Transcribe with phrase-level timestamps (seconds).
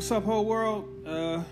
[0.00, 1.06] What's up, whole world?
[1.06, 1.42] Uh,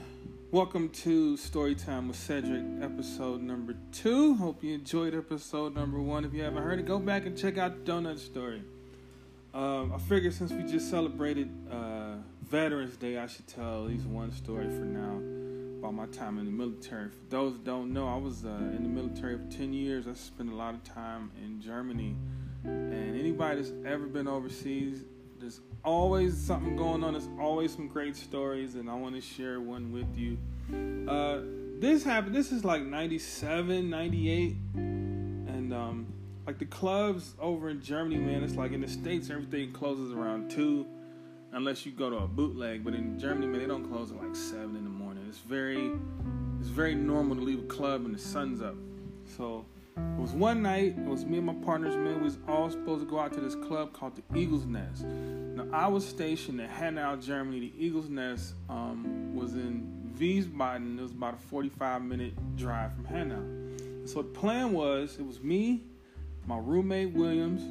[0.51, 4.37] welcome to Storytime with Cedric, episode number two.
[4.37, 6.25] Hope you enjoyed episode number one.
[6.25, 8.63] If you haven't heard it, go back and check out Donut Story.
[9.53, 14.07] Um, I figured since we just celebrated uh, Veterans Day, I should tell at least
[14.07, 15.21] one story for now
[15.81, 17.11] about my time in the military.
[17.11, 20.09] For those don't know, I was uh, in the military for 10 years.
[20.09, 22.17] I spent a lot of time in Germany.
[22.65, 25.05] And anybody that's ever been overseas,
[25.41, 27.13] there's always something going on.
[27.13, 30.39] There's always some great stories, and I want to share one with you.
[31.09, 31.41] Uh,
[31.81, 32.35] this happened.
[32.35, 36.13] This is like 97, 98, and um,
[36.47, 38.43] like the clubs over in Germany, man.
[38.43, 40.87] It's like in the states, everything closes around two,
[41.53, 42.85] unless you go to a bootleg.
[42.85, 45.25] But in Germany, man, they don't close at like seven in the morning.
[45.29, 45.93] It's very,
[46.59, 48.75] it's very normal to leave a club and the sun's up.
[49.37, 49.65] So
[49.99, 52.19] it was one night, it was me and my partners, man.
[52.19, 55.05] We was all supposed to go out to this club called the Eagle's Nest.
[55.05, 57.61] Now, I was stationed in Hanau, Germany.
[57.61, 60.99] The Eagle's Nest um, was in Wiesbaden.
[60.99, 64.07] It was about a 45 minute drive from Hanau.
[64.07, 65.83] So the plan was, it was me,
[66.47, 67.63] my roommate Williams,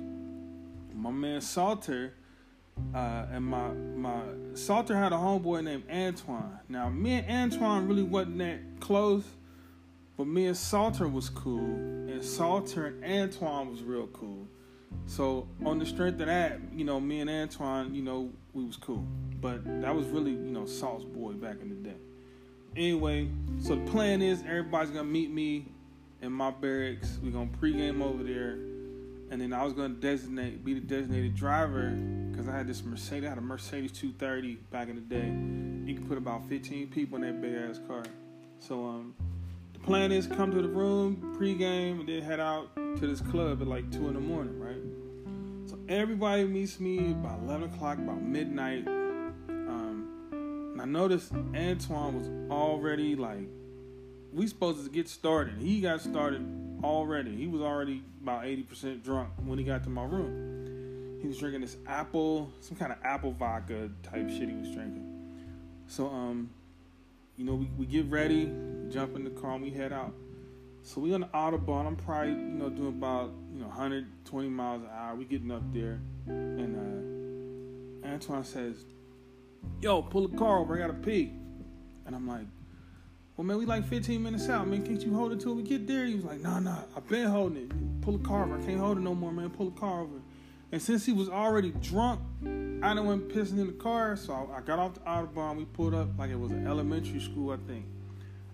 [0.93, 2.13] my man Salter,
[2.93, 4.21] uh, and my my
[4.53, 6.59] Salter had a homeboy named Antoine.
[6.69, 9.23] Now me and Antoine really wasn't that close,
[10.17, 14.47] but me and Salter was cool, and Salter and Antoine was real cool.
[15.05, 18.77] So on the strength of that, you know, me and Antoine, you know, we was
[18.77, 19.05] cool.
[19.39, 21.95] But that was really, you know, Salt's boy back in the day.
[22.75, 25.67] Anyway, so the plan is everybody's gonna meet me
[26.21, 27.19] in my barracks.
[27.21, 28.53] We're gonna pregame over there,
[29.29, 31.91] and then I was gonna designate, be the designated driver,
[32.31, 35.27] because I had this Mercedes, I had a Mercedes 230 back in the day.
[35.91, 38.03] You could put about 15 people in that big ass car.
[38.59, 39.15] So um,
[39.87, 43.67] plan is come to the room pregame and then head out to this club at
[43.69, 44.75] like two in the morning, right?
[45.65, 48.85] So everybody meets me about 11 o'clock, about midnight.
[48.85, 50.09] Um,
[50.73, 53.47] and I noticed Antoine was already like,
[54.33, 55.57] we supposed to get started.
[55.57, 56.45] He got started
[56.83, 57.33] already.
[57.37, 61.19] He was already about 80% drunk when he got to my room.
[61.21, 65.05] He was drinking this apple, some kind of apple vodka type shit he was drinking.
[65.87, 66.49] So, um,
[67.37, 68.51] you know, we, we get ready,
[68.89, 70.13] jump in the car, and we head out.
[70.83, 71.85] So we on the Autobahn.
[71.85, 75.15] I'm probably, you know, doing about, you know, 120 miles an hour.
[75.15, 75.99] We getting up there.
[76.27, 78.85] And uh, Antoine says,
[79.81, 80.75] yo, pull the car over.
[80.75, 81.33] I got to pee.
[82.05, 82.45] And I'm like,
[83.35, 84.85] well, man, we like 15 minutes out, man.
[84.85, 86.05] Can't you hold it till we get there?
[86.05, 88.01] He was like, nah, nah, I've been holding it.
[88.01, 88.57] Pull the car over.
[88.57, 89.49] I can't hold it no more, man.
[89.49, 90.21] Pull the car over.
[90.71, 94.15] And since he was already drunk, I didn't went pissing in the car.
[94.15, 95.57] So I, I got off the Autobahn.
[95.57, 97.85] We pulled up like it was an elementary school, I think.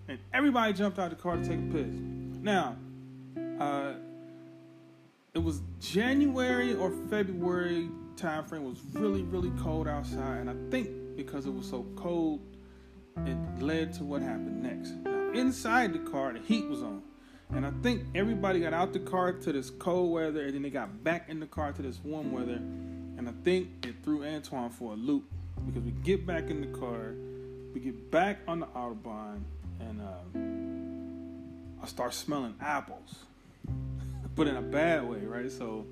[0.08, 1.94] And everybody jumped out of the car to take a piss.
[2.42, 2.76] Now,
[3.58, 3.94] uh,
[5.32, 8.62] it was January or February time frame.
[8.62, 10.38] It was really, really cold outside.
[10.38, 12.40] And I think because it was so cold,
[13.24, 14.90] it led to what happened next.
[15.04, 17.02] Now, inside the car, the heat was on.
[17.54, 20.70] And I think everybody got out the car to this cold weather, and then they
[20.70, 22.54] got back in the car to this warm weather.
[23.16, 25.24] And I think it threw Antoine for a loop
[25.66, 27.14] because we get back in the car,
[27.72, 29.42] we get back on the autobahn,
[29.88, 33.14] and um, I start smelling apples,
[34.34, 35.50] but in a bad way, right?
[35.50, 35.86] So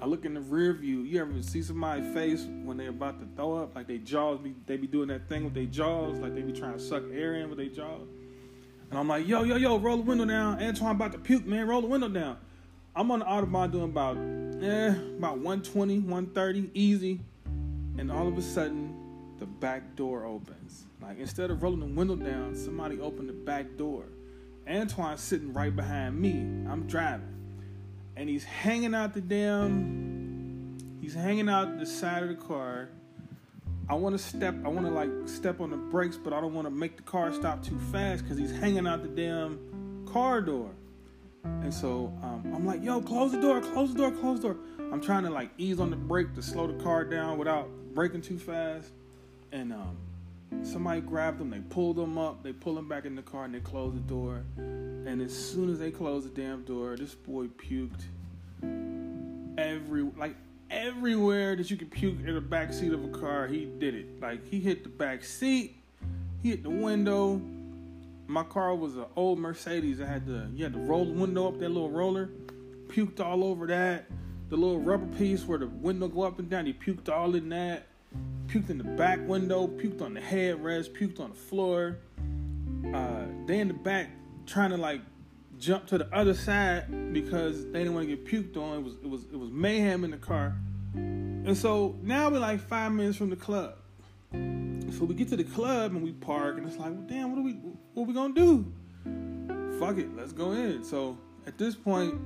[0.00, 1.00] I look in the rear view.
[1.00, 4.54] You ever see somebody's face when they're about to throw up, like they jaws be
[4.66, 7.34] they be doing that thing with their jaws, like they be trying to suck air
[7.34, 8.08] in with their jaws.
[8.90, 10.60] And I'm like, yo, yo, yo, roll the window down.
[10.60, 11.68] Antoine about to puke, man.
[11.68, 12.38] Roll the window down.
[12.96, 17.20] I'm on the Autobahn doing about, eh, about 120, 130, easy.
[17.98, 18.89] And all of a sudden,
[19.40, 20.84] the back door opens.
[21.02, 24.04] Like, instead of rolling the window down, somebody opened the back door.
[24.66, 26.32] Antoine's sitting right behind me.
[26.70, 27.26] I'm driving.
[28.16, 32.90] And he's hanging out the damn, he's hanging out the side of the car.
[33.88, 36.54] I want to step, I want to like step on the brakes, but I don't
[36.54, 40.40] want to make the car stop too fast because he's hanging out the damn car
[40.42, 40.70] door.
[41.44, 44.56] And so um, I'm like, yo, close the door, close the door, close the door.
[44.92, 48.20] I'm trying to like ease on the brake to slow the car down without braking
[48.20, 48.92] too fast.
[49.52, 49.96] And um,
[50.62, 53.54] somebody grabbed them, they pulled them up, they pull them back in the car, and
[53.54, 54.42] they close the door.
[54.56, 58.02] And as soon as they close the damn door, this boy puked
[59.58, 60.36] every like
[60.70, 63.46] everywhere that you could puke in the back seat of a car.
[63.46, 64.20] He did it.
[64.20, 65.76] Like he hit the back seat,
[66.42, 67.40] he hit the window.
[68.26, 70.00] My car was an old Mercedes.
[70.00, 72.30] I had to you had to roll the window up that little roller.
[72.88, 74.06] Puked all over that.
[74.48, 76.66] The little rubber piece where the window go up and down.
[76.66, 77.86] He puked all in that.
[78.50, 79.66] Puked in the back window.
[79.66, 80.90] Puked on the headrest.
[80.90, 81.98] Puked on the floor.
[82.94, 84.10] Uh, they in the back
[84.46, 85.00] trying to like
[85.58, 88.78] jump to the other side because they didn't want to get puked on.
[88.78, 90.56] It was it was it was mayhem in the car.
[90.94, 93.76] And so now we're like five minutes from the club.
[94.32, 97.38] So we get to the club and we park, and it's like, well, damn, what
[97.38, 97.52] are we,
[97.94, 98.72] what are we gonna do?
[99.78, 100.84] Fuck it, let's go in.
[100.84, 101.16] So
[101.46, 102.20] at this point,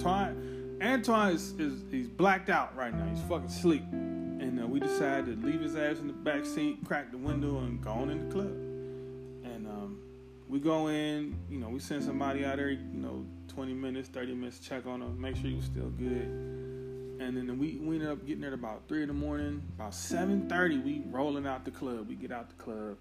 [0.04, 3.06] Antoine, is, is he's blacked out right now.
[3.06, 3.84] He's fucking asleep,
[4.40, 7.58] and uh, we decided to leave his ass in the back seat, crack the window,
[7.58, 8.46] and go on in the club.
[8.46, 9.98] And um,
[10.48, 14.34] we go in, you know, we send somebody out there, you know, 20 minutes, 30
[14.34, 16.56] minutes, check on him, make sure he was still good
[17.18, 19.62] and then we, we ended up getting there about three in the morning.
[19.74, 22.08] About seven thirty, we rolling out the club.
[22.08, 22.98] We get out the club,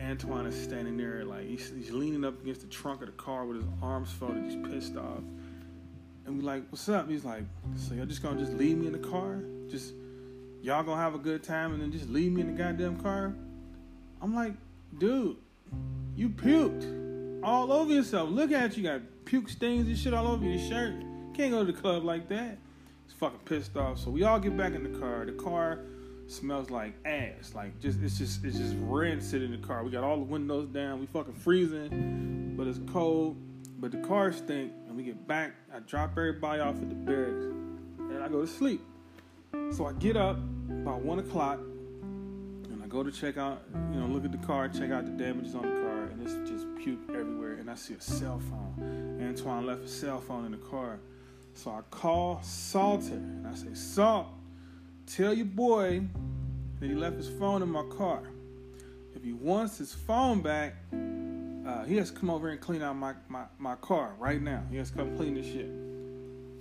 [0.00, 3.46] Antoine is standing there like he's, he's leaning up against the trunk of the car
[3.46, 4.44] with his arms folded.
[4.44, 5.22] He's pissed off,
[6.26, 7.44] and we're like, "What's up?" He's like,
[7.76, 9.40] "So y'all just gonna just leave me in the car?
[9.68, 9.94] Just
[10.66, 13.32] y'all gonna have a good time and then just leave me in the goddamn car?"
[14.20, 14.54] I'm like,
[14.98, 15.36] "Dude,
[16.16, 18.30] you puked all over yourself.
[18.30, 20.94] Look at you, you got puke stains and shit all over your shirt.
[21.34, 22.58] Can't go to the club like that."
[23.04, 24.00] He's fucking pissed off.
[24.00, 25.24] So we all get back in the car.
[25.24, 25.78] The car
[26.26, 27.52] smells like ass.
[27.54, 29.84] Like just it's just it's just rancid in the car.
[29.84, 30.98] We got all the windows down.
[30.98, 33.36] We fucking freezing, but it's cold.
[33.78, 34.72] But the car stink.
[34.88, 35.52] And we get back.
[35.72, 38.80] I drop everybody off at the barracks, and I go to sleep.
[39.70, 40.38] So I get up
[40.86, 43.62] about one o'clock, and I go to check out.
[43.92, 46.48] You know, look at the car, check out the damages on the car, and it's
[46.48, 47.54] just puke everywhere.
[47.54, 49.18] And I see a cell phone.
[49.20, 51.00] Antoine left a cell phone in the car.
[51.54, 54.28] So I call Salter and I say, Salt,
[55.06, 56.02] tell your boy
[56.78, 58.22] that he left his phone in my car.
[59.16, 62.94] If he wants his phone back, uh, he has to come over and clean out
[62.94, 64.62] my, my, my car right now.
[64.70, 65.66] He has to come clean this shit.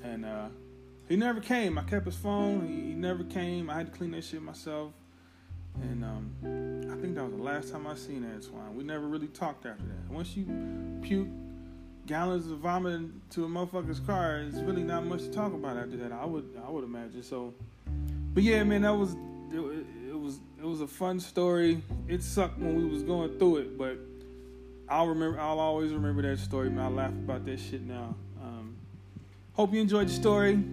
[0.02, 0.48] And uh,
[1.08, 1.78] he never came.
[1.78, 2.68] I kept his phone.
[2.68, 3.70] He, he, never came.
[3.70, 4.92] I had to clean that shit myself.
[5.82, 6.32] And um,
[6.92, 8.76] I think that was the last time I seen Antoine.
[8.76, 10.14] We never really talked after that.
[10.14, 10.46] Once you
[11.02, 11.28] puke
[12.08, 15.98] gallons of vomit to a motherfucker's car, it's really not much to talk about after
[15.98, 16.12] that.
[16.12, 17.24] I would I would imagine.
[17.24, 17.54] So,
[18.34, 19.16] but yeah, man, that was
[19.52, 21.82] it, it was it was a fun story.
[22.08, 23.98] It sucked when we was going through it, but
[24.88, 25.40] I'll remember.
[25.42, 26.70] I'll always remember that story.
[26.70, 28.16] Man, I laugh about that shit now.
[28.42, 28.78] Um,
[29.54, 30.64] hope you enjoyed the story.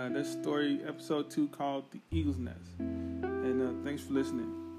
[0.00, 4.69] Uh, that story, episode two, called "The Eagle's Nest," and uh, thanks for listening.